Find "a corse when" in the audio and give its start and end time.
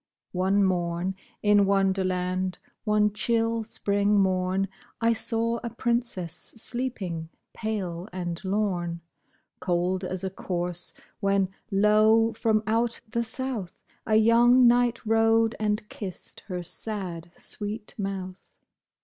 10.23-11.49